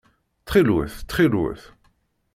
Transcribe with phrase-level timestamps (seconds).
[0.41, 0.95] Ttxil-wet!
[1.01, 1.63] Ttxil-wet!